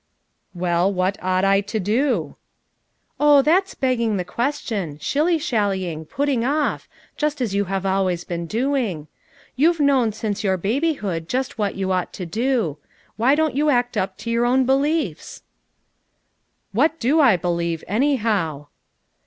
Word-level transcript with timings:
''"Well, 0.65 0.91
what 0.91 1.19
ought 1.21 1.45
I 1.45 1.61
to 1.61 1.79
do?" 1.79 2.35
"Oh, 3.19 3.43
that's 3.43 3.75
begging 3.75 4.17
the 4.17 4.25
question, 4.25 4.97
shilly 4.97 5.37
356 5.37 5.51
FOUR, 5.51 5.57
MOTJ110KS 5.59 5.77
AT 5.77 5.77
CHAUTAUQUA 5.77 5.77
shallying, 5.77 6.05
pulling 6.41 6.45
off, 6.45 6.89
junt 7.19 7.41
as 7.41 7.53
you 7.53 7.65
have 7.65 7.85
always 7.85 8.23
boon 8.23 8.45
doing. 8.47 9.07
You've 9.55 9.79
known 9.79 10.11
since 10.11 10.43
your 10.43 10.57
baby 10.57 10.93
hood 10.93 11.29
just 11.29 11.59
what 11.59 11.75
you 11.75 11.91
ought 11.91 12.13
to 12.13 12.25
do. 12.25 12.79
Why 13.15 13.35
don't 13.35 13.53
you 13.55 13.69
act 13.69 13.95
up 13.95 14.17
to 14.17 14.31
your 14.31 14.47
own 14.47 14.65
beliefs?" 14.65 15.43
"What 16.71 16.99
do 16.99 17.19
I 17.21 17.37
believe, 17.37 17.83
anyhow?" 17.87 18.69